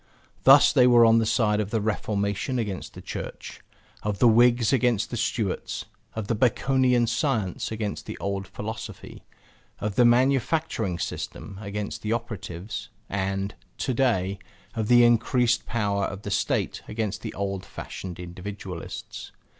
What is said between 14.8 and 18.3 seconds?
the increased power of the State against the old fashioned